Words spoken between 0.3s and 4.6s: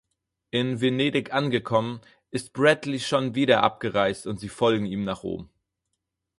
In Venedig angekommen, ist Bradley schon wieder abgereist und sie